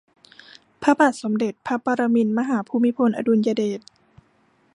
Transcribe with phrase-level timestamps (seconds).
[0.81, 3.81] พระบาทสมเด็จพระปรมินทรมหาภูมิพลอดุลยเดช